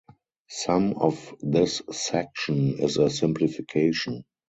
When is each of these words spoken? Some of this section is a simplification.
Some 0.49 0.93
of 0.95 1.31
this 1.41 1.83
section 1.91 2.79
is 2.79 2.97
a 2.97 3.07
simplification. 3.11 4.23